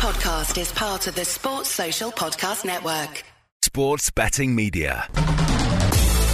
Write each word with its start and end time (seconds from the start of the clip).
podcast 0.00 0.58
is 0.58 0.72
part 0.72 1.06
of 1.08 1.14
the 1.14 1.26
Sports 1.26 1.68
Social 1.68 2.10
Podcast 2.10 2.64
Network. 2.64 3.22
Sports 3.60 4.08
Betting 4.08 4.54
Media. 4.54 5.06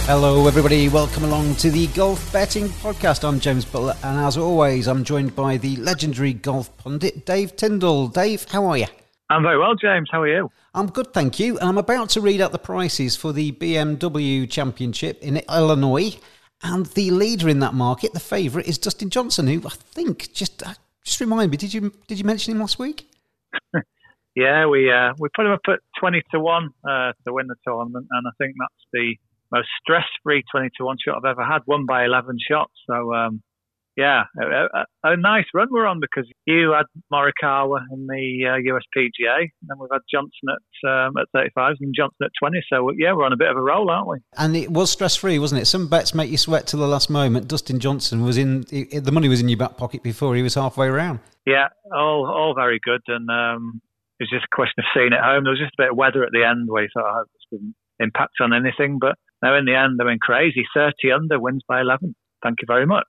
Hello, 0.05 0.47
everybody. 0.47 0.87
Welcome 0.87 1.25
along 1.25 1.55
to 1.55 1.69
the 1.69 1.87
Golf 1.87 2.31
Betting 2.31 2.69
Podcast. 2.69 3.27
I'm 3.27 3.41
James 3.41 3.65
Butler, 3.65 3.97
and 4.05 4.21
as 4.21 4.37
always, 4.37 4.87
I'm 4.87 5.03
joined 5.03 5.35
by 5.35 5.57
the 5.57 5.75
legendary 5.75 6.31
golf 6.31 6.77
pundit, 6.77 7.25
Dave 7.25 7.57
Tyndall. 7.57 8.07
Dave, 8.07 8.45
how 8.49 8.65
are 8.67 8.77
you? 8.77 8.85
I'm 9.29 9.43
very 9.43 9.59
well, 9.59 9.75
James. 9.75 10.07
How 10.09 10.21
are 10.21 10.29
you? 10.29 10.49
I'm 10.73 10.87
good, 10.87 11.13
thank 11.13 11.37
you. 11.37 11.59
And 11.59 11.67
I'm 11.67 11.77
about 11.77 12.07
to 12.11 12.21
read 12.21 12.39
out 12.39 12.53
the 12.53 12.59
prices 12.59 13.17
for 13.17 13.33
the 13.33 13.51
BMW 13.51 14.49
Championship 14.49 15.21
in 15.21 15.41
Illinois. 15.49 16.17
And 16.63 16.85
the 16.85 17.11
leader 17.11 17.49
in 17.49 17.59
that 17.59 17.73
market, 17.73 18.13
the 18.13 18.21
favourite, 18.21 18.69
is 18.69 18.77
Dustin 18.77 19.09
Johnson, 19.09 19.45
who 19.47 19.57
I 19.67 19.71
think 19.71 20.31
just 20.31 20.65
uh, 20.65 20.75
just 21.03 21.19
remind 21.19 21.51
me. 21.51 21.57
Did 21.57 21.73
you 21.73 21.91
did 22.07 22.17
you 22.17 22.23
mention 22.23 22.53
him 22.53 22.61
last 22.61 22.79
week? 22.79 23.09
Yeah, 24.35 24.65
we 24.67 24.91
uh, 24.91 25.13
we 25.19 25.29
put 25.35 25.45
him 25.45 25.51
up 25.51 25.61
at 25.67 25.79
twenty 25.99 26.21
to 26.31 26.39
one 26.39 26.69
uh, 26.87 27.13
to 27.25 27.33
win 27.33 27.47
the 27.47 27.55
tournament, 27.67 28.07
and 28.11 28.27
I 28.27 28.31
think 28.37 28.55
that's 28.59 28.85
the 28.93 29.15
most 29.51 29.67
stress 29.81 30.05
free 30.23 30.43
twenty 30.51 30.69
to 30.77 30.85
one 30.85 30.97
shot 31.03 31.17
I've 31.17 31.31
ever 31.31 31.45
had, 31.45 31.61
won 31.65 31.85
by 31.85 32.05
eleven 32.05 32.37
shots. 32.39 32.73
So 32.89 33.13
um, 33.13 33.41
yeah, 33.97 34.25
a, 34.39 34.45
a, 34.45 34.85
a, 35.11 35.17
nice 35.17 35.45
run 35.55 35.69
we're 35.71 35.87
on 35.87 35.99
because 35.99 36.29
you 36.45 36.71
had 36.71 36.85
Morikawa 37.11 37.79
in 37.91 38.05
the 38.05 38.45
uh, 38.45 38.71
USPGA, 38.71 39.39
and 39.39 39.67
then 39.67 39.77
we've 39.79 39.89
had 39.91 40.01
Johnson 40.09 40.49
at 40.49 40.89
um, 40.89 41.17
at 41.17 41.27
35 41.33 41.77
and 41.81 41.95
Johnson 41.97 42.17
at 42.21 42.31
20. 42.39 42.59
So 42.71 42.91
yeah, 42.95 43.13
we're 43.13 43.25
on 43.25 43.33
a 43.33 43.37
bit 43.37 43.49
of 43.49 43.57
a 43.57 43.61
roll, 43.61 43.89
aren't 43.89 44.07
we? 44.07 44.17
And 44.37 44.55
it 44.55 44.69
was 44.69 44.91
stress 44.91 45.15
free, 45.15 45.39
wasn't 45.39 45.63
it? 45.63 45.65
Some 45.65 45.87
bets 45.87 46.13
make 46.13 46.29
you 46.29 46.37
sweat 46.37 46.67
till 46.67 46.79
the 46.79 46.87
last 46.87 47.09
moment. 47.09 47.47
Dustin 47.47 47.79
Johnson 47.79 48.23
was 48.23 48.37
in 48.37 48.61
the 48.61 49.11
money 49.11 49.27
was 49.27 49.41
in 49.41 49.49
your 49.49 49.57
back 49.57 49.77
pocket 49.77 50.03
before 50.03 50.35
he 50.35 50.43
was 50.43 50.53
halfway 50.53 50.87
around. 50.87 51.19
Yeah, 51.47 51.69
all 51.91 52.27
all 52.29 52.53
very 52.53 52.79
good, 52.83 53.01
and 53.07 53.27
um, 53.31 53.81
it 54.19 54.25
was 54.25 54.29
just 54.29 54.45
a 54.45 54.55
question 54.55 54.75
of 54.77 54.85
seeing 54.93 55.11
it 55.11 55.19
home. 55.19 55.43
There 55.43 55.51
was 55.51 55.59
just 55.59 55.73
a 55.79 55.81
bit 55.81 55.91
of 55.91 55.97
weather 55.97 56.23
at 56.23 56.31
the 56.31 56.45
end 56.45 56.69
where 56.69 56.83
you 56.83 56.89
thought 56.93 57.21
oh, 57.21 57.23
this 57.33 57.59
didn't 57.59 57.73
impact 57.99 58.33
on 58.41 58.53
anything, 58.53 58.99
but 59.01 59.15
now 59.41 59.57
in 59.57 59.65
the 59.65 59.73
end, 59.73 59.99
I 59.99 60.05
mean, 60.05 60.19
crazy 60.19 60.65
30 60.75 60.93
under 61.11 61.39
wins 61.39 61.63
by 61.67 61.81
11. 61.81 62.15
Thank 62.43 62.61
you 62.61 62.65
very 62.67 62.85
much. 62.85 63.07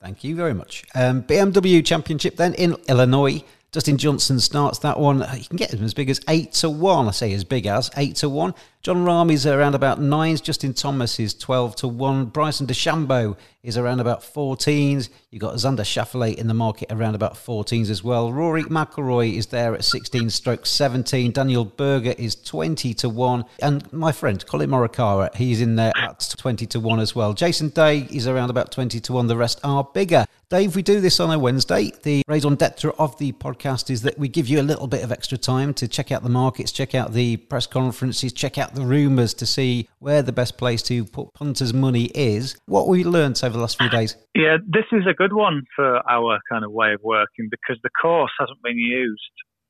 Thank 0.00 0.22
you 0.22 0.36
very 0.36 0.54
much. 0.54 0.84
Um, 0.94 1.22
BMW 1.24 1.84
Championship 1.84 2.36
then 2.36 2.54
in 2.54 2.76
Illinois. 2.88 3.42
Dustin 3.70 3.98
Johnson 3.98 4.40
starts 4.40 4.78
that 4.78 4.98
one. 4.98 5.18
You 5.36 5.44
can 5.44 5.56
get 5.56 5.74
him 5.74 5.84
as 5.84 5.92
big 5.92 6.08
as 6.08 6.20
eight 6.28 6.52
to 6.54 6.70
one. 6.70 7.06
I 7.06 7.10
say 7.10 7.32
as 7.34 7.44
big 7.44 7.66
as 7.66 7.90
eight 7.96 8.16
to 8.16 8.28
one. 8.28 8.54
Jon 8.80 9.04
Rahm's 9.04 9.44
around 9.44 9.74
about 9.74 10.00
nines. 10.00 10.40
Justin 10.40 10.72
Thomas 10.72 11.18
is 11.18 11.34
12 11.34 11.74
to 11.76 11.88
1. 11.88 12.26
Bryson 12.26 12.66
DeChambeau 12.66 13.36
is 13.64 13.76
around 13.76 13.98
about 13.98 14.20
14s. 14.20 15.08
You've 15.30 15.40
got 15.40 15.54
Xander 15.56 15.80
Schauffele 15.80 16.36
in 16.36 16.46
the 16.46 16.54
market 16.54 16.90
around 16.92 17.16
about 17.16 17.34
14s 17.34 17.90
as 17.90 18.04
well. 18.04 18.32
Rory 18.32 18.62
McIlroy 18.62 19.34
is 19.34 19.46
there 19.46 19.74
at 19.74 19.84
16 19.84 20.30
stroke 20.30 20.64
17. 20.64 21.32
Daniel 21.32 21.64
Berger 21.64 22.14
is 22.16 22.36
20 22.36 22.94
to 22.94 23.08
1. 23.08 23.44
And 23.60 23.92
my 23.92 24.12
friend 24.12 24.46
Collin 24.46 24.70
Morikawa, 24.70 25.34
he's 25.34 25.60
in 25.60 25.74
there 25.74 25.92
at 25.96 26.32
20 26.38 26.64
to 26.66 26.78
1 26.78 27.00
as 27.00 27.16
well. 27.16 27.34
Jason 27.34 27.70
Day 27.70 28.06
is 28.12 28.28
around 28.28 28.50
about 28.50 28.70
20 28.70 29.00
to 29.00 29.12
1. 29.12 29.26
The 29.26 29.36
rest 29.36 29.58
are 29.64 29.82
bigger. 29.82 30.24
Dave, 30.50 30.76
we 30.76 30.80
do 30.80 30.98
this 31.00 31.20
on 31.20 31.30
a 31.30 31.38
Wednesday. 31.38 31.92
The 32.04 32.22
raison 32.26 32.54
d'etre 32.54 32.92
of 32.98 33.18
the 33.18 33.32
podcast 33.32 33.90
is 33.90 34.00
that 34.00 34.18
we 34.18 34.28
give 34.28 34.48
you 34.48 34.60
a 34.60 34.62
little 34.62 34.86
bit 34.86 35.04
of 35.04 35.12
extra 35.12 35.36
time 35.36 35.74
to 35.74 35.86
check 35.86 36.10
out 36.10 36.22
the 36.22 36.30
markets, 36.30 36.72
check 36.72 36.94
out 36.94 37.12
the 37.12 37.36
press 37.36 37.66
conferences, 37.66 38.32
check 38.32 38.56
out 38.56 38.67
the 38.74 38.82
rumours 38.82 39.34
to 39.34 39.46
see 39.46 39.88
where 39.98 40.22
the 40.22 40.32
best 40.32 40.58
place 40.58 40.82
to 40.84 41.04
put 41.04 41.32
punters' 41.34 41.74
money 41.74 42.06
is. 42.14 42.56
What 42.66 42.88
we 42.88 43.04
learned 43.04 43.40
over 43.42 43.54
the 43.54 43.60
last 43.60 43.78
few 43.78 43.88
days? 43.88 44.16
Yeah, 44.34 44.58
this 44.66 44.84
is 44.92 45.02
a 45.08 45.14
good 45.14 45.32
one 45.32 45.62
for 45.74 46.08
our 46.08 46.38
kind 46.50 46.64
of 46.64 46.72
way 46.72 46.92
of 46.92 47.00
working 47.02 47.48
because 47.50 47.80
the 47.82 47.90
course 48.00 48.32
hasn't 48.38 48.62
been 48.62 48.78
used 48.78 49.20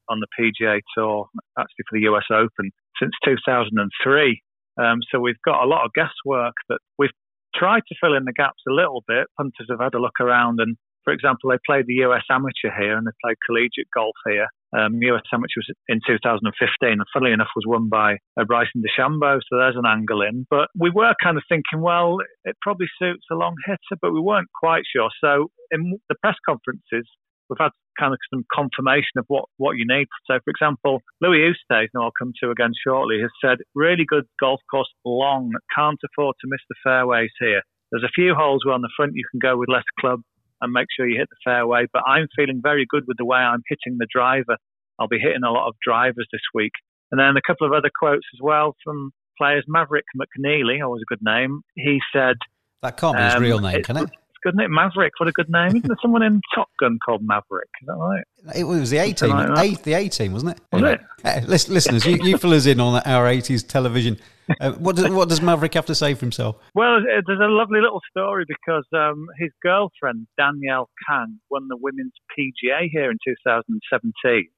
on 0.09 0.21
the 0.21 0.27
PGA 0.39 0.81
Tour, 0.97 1.29
actually 1.59 1.85
for 1.89 1.99
the 1.99 2.07
US 2.11 2.25
Open, 2.31 2.71
since 3.01 3.13
2003. 3.25 4.41
Um, 4.81 4.99
so 5.11 5.21
we've 5.21 5.41
got 5.45 5.63
a 5.63 5.67
lot 5.67 5.85
of 5.85 5.93
guesswork 5.93 6.55
that 6.69 6.79
we've 6.99 7.11
tried 7.55 7.83
to 7.89 7.95
fill 8.01 8.15
in 8.15 8.25
the 8.25 8.33
gaps 8.33 8.63
a 8.69 8.73
little 8.73 9.03
bit. 9.07 9.27
Punters 9.37 9.67
have 9.71 9.81
had 9.81 9.95
a 9.95 10.01
look 10.01 10.21
around 10.21 10.61
and 10.61 10.77
for 11.09 11.13
example, 11.15 11.49
they 11.49 11.57
played 11.65 11.87
the 11.87 12.05
US 12.05 12.25
Amateur 12.31 12.69
here 12.79 12.95
and 12.95 13.07
they 13.07 13.17
played 13.25 13.37
collegiate 13.47 13.89
golf 13.95 14.15
here. 14.27 14.47
Um, 14.77 15.01
US 15.03 15.23
Amateur 15.33 15.61
was 15.61 15.71
in 15.89 16.01
2015, 16.07 16.45
and 16.91 17.03
funnily 17.13 17.33
enough, 17.33 17.49
was 17.57 17.65
won 17.67 17.89
by 17.89 18.17
Bryson 18.47 18.83
DeChambeau. 18.83 19.41
So 19.49 19.57
there's 19.57 19.77
an 19.77 19.87
angle 19.87 20.23
in. 20.23 20.47
But 20.51 20.69
we 20.79 20.91
were 20.91 21.15
kind 21.23 21.37
of 21.37 21.45
thinking, 21.49 21.81
well, 21.81 22.19
it 22.45 22.57
probably 22.61 22.87
suits 22.99 23.25
a 23.33 23.35
long 23.35 23.55
hitter, 23.67 23.99
but 24.01 24.13
we 24.13 24.21
weren't 24.21 24.49
quite 24.59 24.83
sure. 24.95 25.09
So 25.23 25.51
in 25.71 25.99
the 26.09 26.17
press 26.23 26.37
conferences, 26.47 27.09
we've 27.49 27.59
had 27.59 27.73
kind 27.99 28.13
of 28.13 28.19
some 28.33 28.45
confirmation 28.53 29.17
of 29.17 29.25
what, 29.29 29.47
what 29.57 29.77
you 29.77 29.85
need. 29.87 30.07
So, 30.27 30.39
for 30.45 30.51
example, 30.51 31.01
Louis 31.21 31.51
Oosthuizen, 31.51 31.89
who 31.93 32.03
I'll 32.03 32.13
come 32.19 32.33
to 32.43 32.51
again 32.51 32.73
shortly, 32.87 33.21
has 33.21 33.31
said 33.43 33.59
really 33.75 34.05
good 34.07 34.25
golf 34.41 34.61
course, 34.71 34.93
long, 35.05 35.53
can't 35.75 35.99
afford 36.05 36.37
to 36.41 36.49
miss 36.49 36.61
the 36.69 36.77
fairways 36.85 37.31
here. 37.41 37.63
There's 37.91 38.05
a 38.05 38.15
few 38.15 38.35
holes 38.35 38.65
where 38.65 38.75
on 38.75 38.83
the 38.83 38.93
front 38.97 39.13
you 39.15 39.25
can 39.31 39.41
go 39.41 39.57
with 39.57 39.71
less 39.71 39.89
club 39.99 40.21
and 40.61 40.73
make 40.73 40.87
sure 40.95 41.09
you 41.09 41.19
hit 41.19 41.29
the 41.31 41.37
fairway. 41.45 41.87
But 41.93 42.03
I'm 42.07 42.29
feeling 42.37 42.61
very 42.63 42.87
good 42.89 43.05
with 43.07 43.17
the 43.19 43.25
way 43.25 43.39
I'm 43.39 43.63
hitting 43.69 43.99
the 43.99 44.07
driver. 44.11 44.57
I'll 44.99 45.09
be 45.09 45.19
hitting 45.19 45.45
a 45.45 45.51
lot 45.51 45.69
of 45.69 45.75
drivers 45.85 46.27
this 46.33 46.43
week. 46.55 46.73
And 47.11 47.21
then 47.21 47.37
a 47.37 47.43
couple 47.47 47.67
of 47.67 47.73
other 47.73 47.91
quotes 47.97 48.27
as 48.35 48.41
well 48.43 48.75
from 48.85 49.13
players. 49.39 49.65
Maverick 49.69 50.05
McNealy, 50.17 50.85
always 50.85 51.03
a 51.03 51.07
good 51.07 51.23
name. 51.23 51.63
He 51.75 52.01
said, 52.13 52.37
That 52.83 52.97
can't 52.97 53.17
be 53.17 53.23
his 53.23 53.35
um, 53.35 53.43
real 53.43 53.61
name, 53.61 53.83
can 53.83 53.97
it? 53.97 54.03
It's 54.03 54.39
good, 54.43 54.55
isn't 54.55 54.61
it? 54.61 54.69
Maverick, 54.69 55.13
what 55.19 55.29
a 55.29 55.33
good 55.33 55.49
name. 55.49 55.69
Isn't 55.69 55.87
there 55.87 55.97
someone 56.03 56.23
in 56.23 56.41
Top 56.55 56.69
Gun 56.81 56.99
called 57.05 57.23
Maverick? 57.23 57.69
Is 57.81 57.87
that 57.87 57.95
right? 57.95 58.25
It 58.55 58.65
was 58.65 58.91
the 58.91 58.99
A 58.99 59.13
team, 59.13 59.31
like 59.31 59.83
the 59.83 59.95
A 59.95 60.09
team, 60.09 60.33
wasn't 60.33 60.53
it? 60.53 60.61
Was 60.73 60.83
anyway, 60.83 60.99
it? 61.25 61.49
listeners, 61.49 62.05
you, 62.05 62.17
you 62.23 62.37
fill 62.37 62.53
us 62.53 62.67
in 62.67 62.81
on 62.81 63.01
our 63.05 63.27
80s 63.27 63.67
television 63.67 64.19
uh, 64.61 64.73
what, 64.73 64.97
does, 64.97 65.11
what 65.11 65.29
does 65.29 65.41
Maverick 65.41 65.75
have 65.75 65.87
to 65.87 65.95
say 65.95 66.15
for 66.15 66.21
himself? 66.21 66.57
Well, 66.75 67.01
there's 67.03 67.41
a 67.41 67.49
lovely 67.49 67.81
little 67.81 68.01
story 68.11 68.45
because 68.47 68.87
um, 68.95 69.27
his 69.39 69.51
girlfriend, 69.63 70.27
Danielle 70.37 70.89
Kang, 71.09 71.39
won 71.51 71.69
the 71.69 71.77
Women's 71.77 72.15
PGA 72.39 72.89
here 72.91 73.11
in 73.11 73.19
2017, 73.25 74.49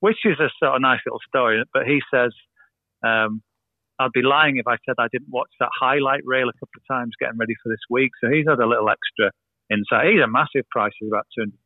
which 0.00 0.18
is 0.24 0.38
a 0.38 0.50
sort 0.62 0.76
of 0.76 0.82
nice 0.82 1.00
little 1.06 1.20
story. 1.28 1.62
But 1.72 1.86
he 1.86 2.00
says, 2.12 2.32
um, 3.04 3.42
I'd 3.98 4.12
be 4.12 4.22
lying 4.22 4.58
if 4.58 4.66
I 4.66 4.76
said 4.84 4.96
I 4.98 5.08
didn't 5.10 5.30
watch 5.30 5.50
that 5.58 5.70
highlight 5.80 6.20
reel 6.24 6.48
a 6.48 6.58
couple 6.60 6.76
of 6.76 6.86
times 6.90 7.12
getting 7.18 7.38
ready 7.38 7.54
for 7.62 7.70
this 7.70 7.80
week. 7.88 8.12
So 8.20 8.28
he's 8.30 8.46
had 8.48 8.60
a 8.60 8.68
little 8.68 8.88
extra 8.90 9.32
insight. 9.72 10.12
He's 10.12 10.22
a 10.22 10.28
massive 10.28 10.68
price, 10.70 10.92
he's 11.00 11.08
about 11.08 11.26
250 11.36 11.56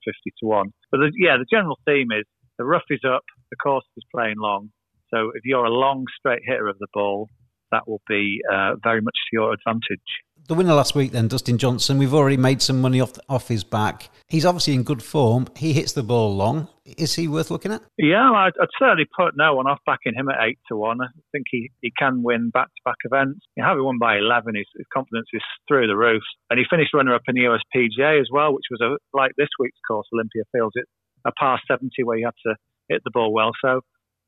to 0.40 0.46
1. 0.46 0.72
But 0.90 0.98
the, 0.98 1.12
yeah, 1.18 1.36
the 1.36 1.50
general 1.50 1.78
theme 1.86 2.08
is 2.12 2.24
the 2.58 2.64
rough 2.64 2.86
is 2.90 3.00
up, 3.04 3.24
the 3.50 3.56
course 3.56 3.84
is 3.96 4.04
playing 4.14 4.36
long. 4.38 4.70
So 5.12 5.32
if 5.34 5.42
you're 5.44 5.64
a 5.64 5.74
long 5.74 6.04
straight 6.16 6.42
hitter 6.46 6.68
of 6.68 6.78
the 6.78 6.86
ball, 6.94 7.28
that 7.70 7.88
will 7.88 8.02
be 8.08 8.40
uh, 8.52 8.76
very 8.82 9.00
much 9.00 9.16
to 9.30 9.30
your 9.32 9.52
advantage. 9.52 10.00
The 10.48 10.54
winner 10.54 10.74
last 10.74 10.96
week, 10.96 11.12
then, 11.12 11.28
Dustin 11.28 11.58
Johnson, 11.58 11.98
we've 11.98 12.14
already 12.14 12.36
made 12.36 12.60
some 12.60 12.80
money 12.80 13.00
off 13.00 13.12
off 13.28 13.46
his 13.46 13.62
back. 13.62 14.10
He's 14.26 14.44
obviously 14.44 14.74
in 14.74 14.82
good 14.82 15.02
form. 15.02 15.46
He 15.56 15.72
hits 15.72 15.92
the 15.92 16.02
ball 16.02 16.34
long. 16.34 16.66
Is 16.84 17.14
he 17.14 17.28
worth 17.28 17.52
looking 17.52 17.70
at? 17.70 17.82
Yeah, 17.98 18.32
I'd, 18.32 18.52
I'd 18.60 18.68
certainly 18.76 19.06
put 19.16 19.36
no 19.36 19.54
one 19.54 19.68
off 19.68 19.78
backing 19.86 20.14
him 20.14 20.28
at 20.28 20.42
eight 20.42 20.58
to 20.68 20.76
one. 20.76 21.00
I 21.00 21.06
think 21.30 21.46
he, 21.50 21.70
he 21.82 21.92
can 21.96 22.24
win 22.24 22.50
back 22.50 22.66
to 22.66 22.80
back 22.84 22.96
events. 23.04 23.40
He 23.54 23.62
having 23.62 23.84
won 23.84 23.98
by 23.98 24.16
eleven, 24.16 24.56
his, 24.56 24.66
his 24.76 24.86
confidence 24.92 25.28
is 25.32 25.42
through 25.68 25.86
the 25.86 25.96
roof, 25.96 26.22
and 26.48 26.58
he 26.58 26.64
finished 26.68 26.94
runner 26.94 27.14
up 27.14 27.22
in 27.28 27.36
the 27.36 27.42
USPGA 27.42 28.20
as 28.20 28.28
well, 28.32 28.52
which 28.52 28.66
was 28.70 28.80
a 28.80 28.96
like 29.16 29.32
this 29.36 29.50
week's 29.60 29.78
course, 29.86 30.08
Olympia 30.12 30.42
Fields, 30.52 30.74
it 30.74 30.86
a 31.24 31.30
par 31.32 31.60
seventy 31.68 32.02
where 32.02 32.16
you 32.16 32.24
had 32.24 32.50
to 32.50 32.56
hit 32.88 33.02
the 33.04 33.10
ball 33.12 33.32
well. 33.32 33.52
So 33.62 33.82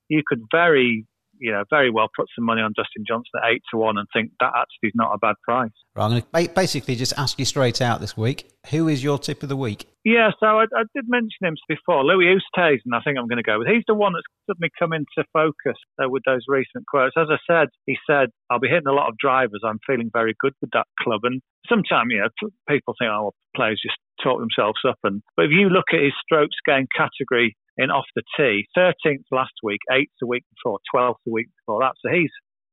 you 0.08 0.22
could 0.24 0.42
very 0.52 1.06
you 1.42 1.50
know, 1.50 1.64
very 1.70 1.90
well 1.90 2.08
put 2.16 2.28
some 2.36 2.44
money 2.44 2.62
on 2.62 2.72
Dustin 2.76 3.04
Johnson 3.06 3.32
at 3.42 3.50
eight 3.50 3.62
to 3.72 3.76
one 3.76 3.98
and 3.98 4.06
think 4.12 4.30
that 4.38 4.52
actually 4.54 4.88
is 4.88 4.92
not 4.94 5.12
a 5.12 5.18
bad 5.18 5.34
price. 5.42 5.70
Right, 5.96 6.04
I'm 6.04 6.10
going 6.10 6.22
to 6.22 6.54
basically 6.54 6.94
just 6.94 7.12
ask 7.18 7.38
you 7.38 7.44
straight 7.44 7.82
out 7.82 8.00
this 8.00 8.16
week. 8.16 8.48
Who 8.70 8.86
is 8.86 9.02
your 9.02 9.18
tip 9.18 9.42
of 9.42 9.48
the 9.48 9.56
week? 9.56 9.88
Yeah, 10.04 10.30
so 10.38 10.46
I, 10.46 10.64
I 10.74 10.84
did 10.94 11.06
mention 11.08 11.42
him 11.42 11.56
before, 11.68 12.04
Louis 12.04 12.26
Oosthuizen. 12.26 12.94
I 12.94 13.02
think 13.02 13.18
I'm 13.18 13.26
going 13.26 13.42
to 13.42 13.42
go 13.42 13.58
with. 13.58 13.66
He's 13.66 13.82
the 13.88 13.94
one 13.94 14.12
that's 14.12 14.26
suddenly 14.46 14.70
come 14.78 14.92
into 14.92 15.26
focus 15.32 15.76
uh, 16.02 16.08
with 16.08 16.22
those 16.26 16.42
recent 16.46 16.86
quotes. 16.86 17.14
As 17.16 17.26
I 17.28 17.38
said, 17.50 17.68
he 17.86 17.96
said, 18.06 18.28
"I'll 18.48 18.60
be 18.60 18.68
hitting 18.68 18.86
a 18.86 18.92
lot 18.92 19.08
of 19.08 19.18
drivers. 19.18 19.62
I'm 19.66 19.80
feeling 19.84 20.10
very 20.12 20.34
good 20.38 20.54
with 20.60 20.70
that 20.74 20.86
club." 21.00 21.20
And 21.24 21.42
sometimes, 21.68 22.10
you 22.10 22.18
know, 22.18 22.50
people 22.68 22.94
think, 22.98 23.10
"Oh, 23.12 23.22
well, 23.22 23.34
players 23.56 23.80
just 23.82 23.98
talk 24.22 24.38
themselves 24.38 24.78
up." 24.88 24.98
And 25.02 25.22
but 25.36 25.46
if 25.46 25.50
you 25.50 25.68
look 25.68 25.90
at 25.92 26.00
his 26.00 26.14
strokes 26.22 26.56
gain 26.64 26.86
category 26.96 27.56
in 27.76 27.90
off 27.90 28.06
the 28.14 28.22
tee. 28.36 28.66
13th 28.76 29.24
last 29.30 29.52
week, 29.62 29.80
8th 29.90 30.12
the 30.20 30.26
week 30.26 30.44
before, 30.54 30.78
12th 30.94 31.16
the 31.24 31.32
week 31.32 31.48
before 31.60 31.80
that. 31.80 31.94
So 32.04 32.12
he's 32.12 32.30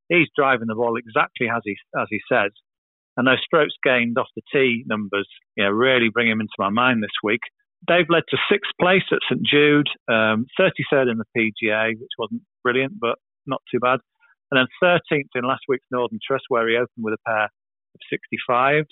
he's 0.10 0.28
driving 0.36 0.68
the 0.68 0.75
ball 0.75 0.98
exactly 0.98 1.48
as 1.50 1.62
he 1.63 1.75
as 2.00 2.07
he 2.10 2.19
says. 2.31 2.51
And 3.18 3.28
those 3.28 3.42
strokes 3.44 3.74
gained 3.84 4.18
off 4.18 4.28
the 4.36 4.42
tee 4.54 4.84
numbers, 4.88 5.28
you 5.56 5.63
know, 5.63 5.72
really 5.72 6.10
bring 6.10 6.30
him 6.30 6.40
into 6.40 6.54
my 6.57 6.69
mind 6.69 7.04
this 7.04 7.18
week. 7.24 7.42
They've 7.88 8.10
led 8.10 8.24
to 8.30 8.38
sixth 8.50 8.72
place 8.80 9.04
at 9.12 9.19
St 9.30 9.42
Jude, 9.46 9.88
um, 10.10 10.46
33rd 10.60 11.12
in 11.12 11.18
the 11.18 11.25
PGA, 11.36 11.90
which 12.00 12.16
wasn't 12.18 12.42
brilliant, 12.63 12.94
but 13.00 13.18
not 13.46 13.62
too 13.72 13.80
bad. 13.80 14.00
And 14.51 14.60
then 14.60 14.68
13th 15.12 15.30
in 15.36 15.44
last 15.44 15.63
week's 15.68 15.86
Northern 15.92 16.19
Trust, 16.25 16.46
where 16.50 16.68
he 16.68 16.75
opened 16.75 17.04
with 17.04 17.13
a 17.13 17.30
pair 17.30 17.44
of 17.46 18.01
65s 18.50 18.86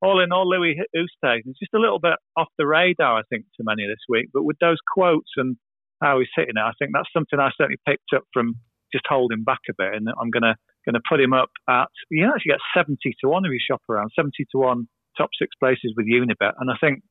all 0.00 0.20
in 0.20 0.32
all, 0.32 0.48
Louis 0.48 0.76
Oosthuizen 0.94 1.48
is 1.48 1.58
just 1.58 1.74
a 1.74 1.78
little 1.78 1.98
bit 1.98 2.14
off 2.36 2.48
the 2.56 2.66
radar, 2.66 3.18
I 3.18 3.22
think, 3.28 3.44
to 3.56 3.64
many 3.64 3.86
this 3.86 4.04
week. 4.08 4.28
But 4.32 4.44
with 4.44 4.58
those 4.60 4.78
quotes 4.94 5.30
and 5.36 5.56
how 6.00 6.18
he's 6.18 6.28
hitting 6.34 6.56
it. 6.56 6.60
I 6.60 6.72
think 6.78 6.92
that's 6.94 7.12
something 7.12 7.38
I 7.38 7.50
certainly 7.56 7.80
picked 7.86 8.12
up 8.14 8.22
from 8.32 8.54
just 8.92 9.04
holding 9.08 9.44
back 9.44 9.60
a 9.68 9.74
bit, 9.76 9.94
and 9.94 10.08
I'm 10.20 10.30
gonna 10.30 10.56
gonna 10.86 11.02
put 11.08 11.20
him 11.20 11.32
up 11.32 11.50
at 11.68 11.88
you 12.10 12.26
know 12.26 12.32
actually 12.34 12.52
get 12.52 12.60
70 12.74 12.96
to 13.20 13.28
one 13.28 13.44
if 13.44 13.52
you 13.52 13.60
shop 13.60 13.82
around 13.88 14.10
70 14.16 14.32
to 14.52 14.58
one 14.58 14.88
top 15.16 15.30
six 15.38 15.50
places 15.58 15.92
with 15.96 16.06
Unibet, 16.06 16.54
and 16.58 16.70
I 16.70 16.76
think 16.80 17.02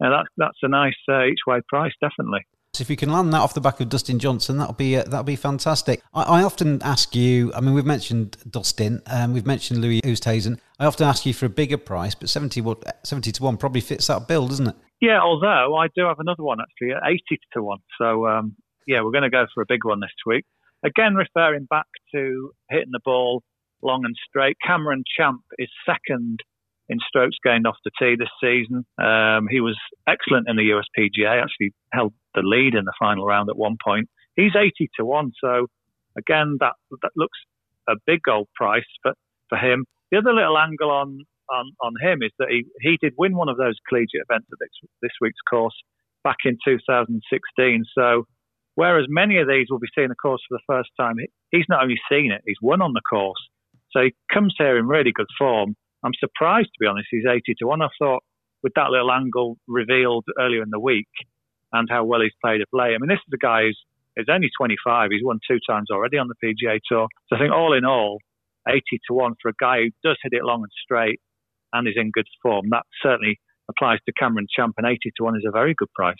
you 0.00 0.08
know, 0.08 0.16
that 0.16 0.26
that's 0.36 0.58
a 0.62 0.68
nice 0.68 0.96
uh, 1.08 1.24
each 1.24 1.44
way 1.46 1.60
price 1.68 1.92
definitely. 2.00 2.46
If 2.80 2.90
you 2.90 2.96
can 2.96 3.10
land 3.10 3.32
that 3.32 3.40
off 3.40 3.54
the 3.54 3.60
back 3.60 3.80
of 3.80 3.88
Dustin 3.88 4.18
Johnson, 4.18 4.58
that'll 4.58 4.74
be 4.74 4.96
uh, 4.96 5.04
that'll 5.04 5.22
be 5.22 5.36
fantastic. 5.36 6.02
I, 6.14 6.22
I, 6.22 6.42
often 6.42 6.82
ask 6.82 7.14
you. 7.14 7.52
I 7.54 7.60
mean, 7.60 7.74
we've 7.74 7.86
mentioned 7.86 8.36
Dustin, 8.50 9.02
um, 9.06 9.32
we've 9.32 9.46
mentioned 9.46 9.80
Louis 9.80 10.00
Oosthuizen. 10.02 10.58
I 10.78 10.86
often 10.86 11.06
ask 11.06 11.26
you 11.26 11.34
for 11.34 11.46
a 11.46 11.50
bigger 11.50 11.78
price, 11.78 12.14
but 12.14 12.28
70, 12.28 12.62
70 13.02 13.32
to 13.32 13.42
one 13.42 13.56
probably 13.56 13.80
fits 13.80 14.06
that 14.06 14.28
bill, 14.28 14.46
doesn't 14.48 14.68
it? 14.68 14.76
Yeah, 15.00 15.20
although 15.20 15.76
I 15.76 15.88
do 15.94 16.04
have 16.06 16.18
another 16.18 16.42
one 16.42 16.58
actually 16.60 16.92
at 16.92 17.02
eighty 17.08 17.40
to 17.52 17.62
one. 17.62 17.78
So 17.98 18.26
um, 18.26 18.56
yeah, 18.86 19.02
we're 19.02 19.12
going 19.12 19.22
to 19.22 19.30
go 19.30 19.46
for 19.54 19.62
a 19.62 19.66
big 19.68 19.84
one 19.84 20.00
this 20.00 20.10
week. 20.26 20.44
Again, 20.84 21.14
referring 21.14 21.66
back 21.66 21.86
to 22.14 22.50
hitting 22.70 22.92
the 22.92 23.00
ball 23.04 23.42
long 23.82 24.04
and 24.04 24.14
straight. 24.28 24.56
Cameron 24.64 25.04
Champ 25.16 25.42
is 25.58 25.68
second 25.86 26.40
in 26.88 26.98
strokes 27.06 27.36
gained 27.44 27.66
off 27.66 27.76
the 27.84 27.90
tee 27.98 28.16
this 28.18 28.28
season. 28.42 28.84
Um, 28.98 29.46
he 29.50 29.60
was 29.60 29.76
excellent 30.08 30.48
in 30.48 30.56
the 30.56 30.70
USPGA, 30.70 31.42
actually 31.42 31.74
held 31.92 32.14
the 32.38 32.46
lead 32.46 32.74
in 32.74 32.84
the 32.84 32.94
final 32.98 33.26
round 33.26 33.50
at 33.50 33.56
one 33.56 33.76
point. 33.82 34.08
He's 34.36 34.54
80 34.56 34.88
to 34.98 35.04
1, 35.04 35.32
so 35.42 35.66
again, 36.16 36.56
that, 36.60 36.74
that 37.02 37.10
looks 37.16 37.38
a 37.88 37.94
big 38.06 38.20
gold 38.22 38.48
price 38.54 38.86
for, 39.02 39.12
for 39.48 39.58
him. 39.58 39.84
The 40.10 40.18
other 40.18 40.32
little 40.32 40.58
angle 40.58 40.90
on, 40.90 41.18
on, 41.50 41.72
on 41.82 41.94
him 42.00 42.22
is 42.22 42.30
that 42.38 42.48
he, 42.50 42.64
he 42.80 42.98
did 43.00 43.14
win 43.18 43.36
one 43.36 43.48
of 43.48 43.56
those 43.56 43.76
collegiate 43.88 44.24
events 44.28 44.48
at 44.52 44.58
this, 44.60 44.90
this 45.02 45.12
week's 45.20 45.40
course 45.48 45.74
back 46.24 46.36
in 46.44 46.56
2016. 46.64 47.84
So, 47.96 48.24
whereas 48.74 49.06
many 49.08 49.38
of 49.38 49.48
these 49.48 49.66
will 49.70 49.78
be 49.78 49.88
seeing 49.94 50.08
the 50.08 50.14
course 50.14 50.42
for 50.48 50.56
the 50.56 50.64
first 50.66 50.90
time, 50.98 51.16
he's 51.50 51.66
not 51.68 51.82
only 51.82 51.98
seen 52.10 52.30
it, 52.32 52.42
he's 52.46 52.62
won 52.62 52.82
on 52.82 52.92
the 52.92 53.02
course. 53.08 53.40
So 53.90 54.02
he 54.02 54.14
comes 54.32 54.54
here 54.58 54.78
in 54.78 54.86
really 54.86 55.12
good 55.12 55.30
form. 55.38 55.74
I'm 56.04 56.12
surprised, 56.20 56.68
to 56.68 56.80
be 56.80 56.86
honest, 56.86 57.08
he's 57.10 57.26
80 57.28 57.54
to 57.58 57.66
1. 57.66 57.82
I 57.82 57.88
thought 57.98 58.22
with 58.62 58.72
that 58.76 58.90
little 58.90 59.10
angle 59.10 59.56
revealed 59.66 60.24
earlier 60.38 60.62
in 60.62 60.70
the 60.70 60.80
week 60.80 61.08
and 61.72 61.88
how 61.90 62.04
well 62.04 62.20
he's 62.20 62.32
played 62.42 62.60
of 62.60 62.68
late. 62.72 62.94
I 62.94 62.98
mean, 62.98 63.08
this 63.08 63.20
is 63.26 63.32
a 63.32 63.38
guy 63.38 63.62
who's, 63.62 63.78
who's 64.16 64.28
only 64.30 64.50
25. 64.56 65.10
He's 65.10 65.24
won 65.24 65.38
two 65.48 65.58
times 65.68 65.88
already 65.90 66.18
on 66.18 66.28
the 66.28 66.34
PGA 66.42 66.78
Tour. 66.88 67.08
So 67.28 67.36
I 67.36 67.38
think 67.38 67.52
all 67.52 67.76
in 67.76 67.84
all, 67.84 68.18
80 68.68 68.82
to 69.08 69.14
1 69.14 69.34
for 69.40 69.48
a 69.50 69.54
guy 69.60 69.82
who 69.82 69.90
does 70.04 70.18
hit 70.22 70.32
it 70.32 70.44
long 70.44 70.62
and 70.62 70.72
straight 70.82 71.20
and 71.72 71.86
is 71.88 71.94
in 71.96 72.10
good 72.10 72.26
form. 72.42 72.66
That 72.70 72.84
certainly 73.02 73.38
applies 73.68 73.98
to 74.06 74.12
Cameron 74.12 74.46
Champ, 74.54 74.74
and 74.78 74.86
80 74.86 74.98
to 75.16 75.24
1 75.24 75.36
is 75.36 75.44
a 75.46 75.50
very 75.50 75.74
good 75.76 75.92
price. 75.94 76.16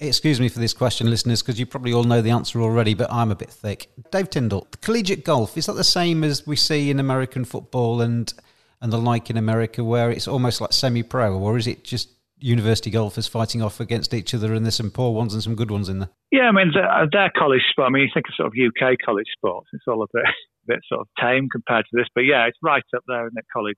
Excuse 0.00 0.40
me 0.40 0.48
for 0.48 0.58
this 0.58 0.72
question, 0.72 1.08
listeners, 1.08 1.42
because 1.42 1.60
you 1.60 1.66
probably 1.66 1.92
all 1.92 2.02
know 2.02 2.22
the 2.22 2.30
answer 2.30 2.60
already, 2.60 2.94
but 2.94 3.12
I'm 3.12 3.30
a 3.30 3.36
bit 3.36 3.50
thick. 3.50 3.88
Dave 4.10 4.30
Tyndall, 4.30 4.66
collegiate 4.80 5.24
golf, 5.24 5.56
is 5.56 5.66
that 5.66 5.74
the 5.74 5.84
same 5.84 6.24
as 6.24 6.44
we 6.46 6.56
see 6.56 6.90
in 6.90 6.98
American 6.98 7.44
football 7.44 8.00
and 8.00 8.32
and 8.80 8.92
the 8.92 8.98
like 8.98 9.30
in 9.30 9.36
America, 9.36 9.84
where 9.84 10.10
it's 10.10 10.26
almost 10.26 10.60
like 10.60 10.72
semi-pro, 10.72 11.38
or 11.38 11.56
is 11.56 11.68
it 11.68 11.84
just 11.84 12.08
university 12.42 12.90
golfers 12.90 13.26
fighting 13.26 13.62
off 13.62 13.80
against 13.80 14.14
each 14.14 14.34
other, 14.34 14.54
and 14.54 14.64
there's 14.64 14.76
some 14.76 14.90
poor 14.90 15.12
ones 15.12 15.34
and 15.34 15.42
some 15.42 15.54
good 15.54 15.70
ones 15.70 15.88
in 15.88 16.00
there? 16.00 16.10
Yeah, 16.30 16.48
I 16.48 16.52
mean 16.52 16.72
they're, 16.74 17.08
they're 17.10 17.32
college 17.36 17.62
sport. 17.70 17.88
I 17.88 17.90
mean, 17.90 18.02
you 18.02 18.10
think 18.12 18.26
of 18.28 18.34
sort 18.34 18.48
of 18.48 18.54
UK 18.54 18.96
college 19.04 19.28
sports, 19.36 19.68
it's 19.72 19.84
all 19.86 20.02
a 20.02 20.06
bit, 20.12 20.24
a 20.26 20.66
bit 20.66 20.80
sort 20.88 21.00
of 21.00 21.08
tame 21.20 21.48
compared 21.50 21.84
to 21.90 21.96
this, 21.96 22.08
but 22.14 22.22
yeah, 22.22 22.46
it's 22.46 22.58
right 22.62 22.84
up 22.96 23.02
there 23.06 23.26
in 23.26 23.32
the 23.34 23.42
college 23.52 23.76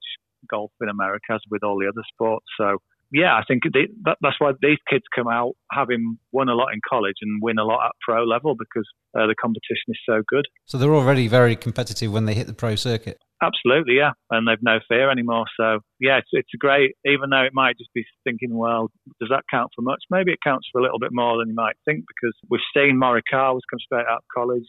golf 0.51 0.71
in 0.81 0.89
America, 0.89 1.33
as 1.33 1.41
with 1.51 1.63
all 1.63 1.79
the 1.79 1.89
other 1.89 2.05
sports. 2.13 2.47
So 2.59 2.79
yeah, 3.15 3.35
I 3.35 3.43
think 3.47 3.63
they, 3.73 3.87
that, 4.05 4.19
that's 4.21 4.41
why 4.41 4.53
these 4.61 4.79
kids 4.91 5.05
come 5.15 5.29
out 5.29 5.53
having 5.71 6.19
won 6.33 6.49
a 6.49 6.55
lot 6.55 6.73
in 6.73 6.81
college 6.89 7.15
and 7.23 7.41
win 7.41 7.59
a 7.59 7.65
lot 7.65 7.87
at 7.87 7.93
pro 8.01 8.25
level 8.25 8.57
because 8.59 8.89
uh, 9.17 9.27
the 9.27 9.37
competition 9.41 9.89
is 9.89 9.99
so 10.05 10.23
good. 10.27 10.47
So 10.67 10.79
they're 10.79 10.95
already 10.95 11.29
very 11.29 11.55
competitive 11.55 12.13
when 12.13 12.25
they 12.25 12.35
hit 12.35 12.49
the 12.49 12.55
pro 12.55 12.75
circuit. 12.75 13.23
Absolutely, 13.44 13.96
yeah, 13.96 14.12
and 14.31 14.49
they've 14.49 14.62
no 14.62 14.79
fear 14.88 15.11
anymore. 15.11 15.44
So 15.58 15.81
yeah, 16.00 16.19
it's 16.19 16.29
it's 16.32 16.49
great. 16.58 16.93
Even 17.05 17.31
though 17.31 17.43
it 17.43 17.52
might 17.52 17.76
just 17.76 17.93
be 17.94 18.05
thinking, 18.25 18.56
well, 18.56 18.91
does 19.20 19.29
that 19.31 19.44
count 19.50 19.70
for 19.75 19.82
much? 19.82 20.02
Maybe 20.11 20.32
it 20.32 20.38
counts 20.43 20.69
for 20.73 20.81
a 20.81 20.82
little 20.82 20.99
bit 20.99 21.11
more 21.12 21.38
than 21.38 21.49
you 21.49 21.55
might 21.55 21.76
think 21.85 22.05
because 22.08 22.35
we've 22.49 22.61
seen 22.75 22.99
Morikawa 23.00 23.55
was 23.55 23.62
come 23.70 23.81
straight 23.81 24.06
out 24.08 24.19
of 24.19 24.35
college, 24.35 24.67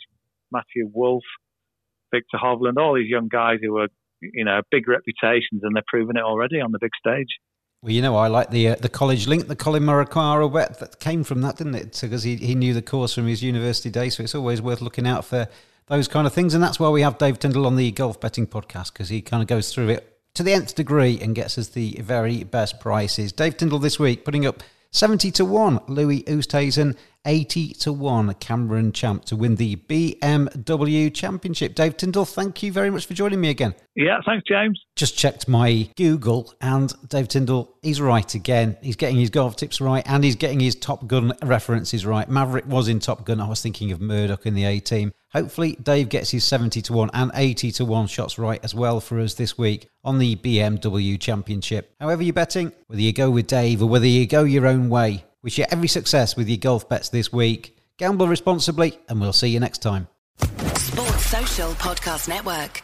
Matthew 0.52 0.90
Wolff, 0.94 1.24
Viktor 2.14 2.38
Hovland, 2.38 2.78
all 2.78 2.96
these 2.96 3.10
young 3.10 3.30
guys 3.30 3.60
who 3.62 3.78
are 3.78 3.88
you 4.22 4.44
know 4.44 4.62
big 4.72 4.88
reputations 4.88 5.62
and 5.64 5.76
they're 5.76 5.84
proving 5.88 6.18
it 6.18 6.24
already 6.24 6.60
on 6.60 6.72
the 6.72 6.80
big 6.80 6.92
stage. 7.00 7.30
Well, 7.82 7.94
you 7.94 8.02
know, 8.02 8.16
I 8.16 8.28
like 8.28 8.50
the 8.50 8.70
uh, 8.70 8.76
the 8.76 8.90
college 8.90 9.28
link, 9.28 9.48
the 9.48 9.56
Collin 9.56 9.84
Morikawa 9.84 10.52
bet 10.52 10.80
that 10.80 11.00
came 11.00 11.24
from 11.24 11.42
that, 11.42 11.58
didn't 11.58 11.76
it? 11.76 12.00
Because 12.02 12.24
he, 12.24 12.36
he 12.36 12.56
knew 12.56 12.74
the 12.74 12.82
course 12.82 13.14
from 13.14 13.28
his 13.28 13.44
university 13.44 13.90
days, 13.90 14.18
so 14.18 14.24
it's 14.24 14.36
always 14.36 14.62
worth 14.62 14.82
looking 14.82 15.08
out 15.08 15.24
for 15.24 15.48
those 15.88 16.08
kind 16.08 16.26
of 16.26 16.34
things. 16.34 16.54
And 16.54 16.64
that's 16.64 16.80
why 16.80 16.90
we 16.90 17.02
have 17.02 17.18
Dave 17.18 17.40
Tyndall 17.40 17.66
on 17.66 17.76
the 17.76 17.92
golf 17.92 18.20
betting 18.20 18.48
podcast 18.48 18.94
because 18.94 19.10
he 19.10 19.22
kind 19.22 19.42
of 19.42 19.48
goes 19.48 19.74
through 19.74 19.90
it 19.90 20.20
to 20.34 20.44
the 20.44 20.54
nth 20.54 20.76
degree 20.76 21.20
and 21.22 21.36
gets 21.36 21.58
us 21.58 21.70
the 21.70 21.98
very 22.02 22.44
best 22.44 22.80
prices. 22.80 23.32
Dave 23.32 23.58
Tyndall 23.58 23.80
this 23.80 24.00
week 24.00 24.26
putting 24.26 24.46
up 24.46 24.64
70 24.92 25.32
to 25.32 25.46
1, 25.46 25.82
Louis 25.88 26.24
Oosthuizen 26.24 26.96
80 27.26 27.74
to 27.74 27.92
1 27.92 28.34
Cameron 28.36 28.92
Champ 28.92 29.26
to 29.26 29.36
win 29.36 29.56
the 29.56 29.76
BMW 29.76 31.14
Championship. 31.14 31.76
Dave 31.76 31.98
Tyndall, 31.98 32.26
thank 32.26 32.64
you 32.64 32.72
very 32.72 32.90
much 32.90 33.06
for 33.06 33.14
joining 33.14 33.42
me 33.42 33.50
again. 33.50 33.76
Yeah, 33.96 34.20
thanks, 34.26 34.46
James. 34.48 34.82
Just 34.96 35.18
checked 35.18 35.48
my 35.48 35.90
Google, 35.96 36.54
and 36.62 36.94
Dave 37.08 37.28
Tyndall, 37.30 37.78
he's 37.82 38.02
right 38.02 38.34
again. 38.36 38.78
He's 38.82 38.96
getting 38.96 39.18
his 39.18 39.30
golf 39.30 39.56
tips 39.56 39.80
right, 39.80 40.04
and 40.06 40.24
he's 40.24 40.36
getting 40.36 40.60
his 40.60 40.76
Top 40.76 41.08
Gun 41.08 41.34
references 41.44 42.06
right. 42.06 42.30
Maverick 42.30 42.68
was 42.68 42.88
in 42.88 43.00
Top 43.00 43.26
Gun. 43.26 43.40
I 43.40 43.48
was 43.48 43.62
thinking 43.62 43.92
of 43.92 44.02
Murdock 44.02 44.46
in 44.46 44.54
the 44.54 44.66
A 44.66 44.80
team. 44.80 45.14
Hopefully, 45.34 45.78
Dave 45.82 46.10
gets 46.10 46.32
his 46.32 46.46
70 46.46 46.82
to 46.84 46.94
1 46.94 47.10
and 47.14 47.32
80 47.34 47.72
to 47.74 47.86
1 47.86 48.08
shots 48.08 48.38
right 48.38 48.60
as 48.64 48.74
well 48.74 49.02
for 49.02 49.20
us 49.20 49.34
this 49.34 49.58
week 49.58 49.90
on 50.04 50.18
the 50.18 50.36
BMW 50.38 51.20
Championship. 51.20 51.94
However, 52.00 52.24
you're 52.24 52.34
betting, 52.34 52.72
whether 52.88 53.02
you 53.02 53.12
go 53.12 53.30
with 53.30 53.48
Dave 53.48 53.82
or 53.82 53.90
whether 53.90 54.08
you 54.08 54.28
go 54.28 54.44
your 54.44 54.66
own 54.68 54.90
way, 54.90 55.26
Wish 55.46 55.60
you 55.60 55.66
every 55.70 55.88
success 55.88 56.36
with 56.36 56.50
your 56.50 56.58
golf 56.58 56.90
bets 56.90 57.10
this 57.10 57.32
week. 57.32 57.78
Gamble 58.00 58.28
responsibly, 58.28 58.98
and 59.08 59.22
we'll 59.22 59.32
see 59.32 59.50
you 59.50 59.60
next 59.60 59.78
time. 59.78 60.08
Sports 60.40 61.28
Social 61.28 61.70
Podcast 61.74 62.28
Network. 62.28 62.82